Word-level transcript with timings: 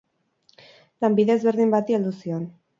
Lanbide 1.05 1.37
ezberdin 1.41 1.77
bati 1.77 1.99
heldu 2.01 2.19
zion. 2.25 2.53